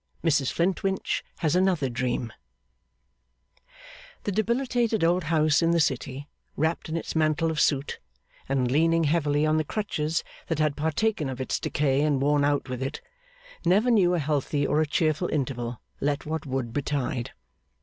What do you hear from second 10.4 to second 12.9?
that had partaken of its decay and worn out with